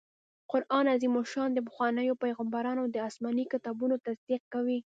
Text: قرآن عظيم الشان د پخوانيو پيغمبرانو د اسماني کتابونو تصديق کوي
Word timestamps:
قرآن 0.51 0.85
عظيم 0.93 1.13
الشان 1.23 1.49
د 1.53 1.59
پخوانيو 1.67 2.19
پيغمبرانو 2.23 2.83
د 2.89 2.95
اسماني 3.09 3.45
کتابونو 3.53 3.95
تصديق 4.07 4.41
کوي 4.53 4.79